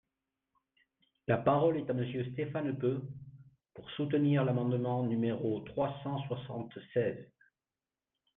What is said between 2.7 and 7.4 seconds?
Peu, pour soutenir l’amendement numéro trois cent soixante-seize.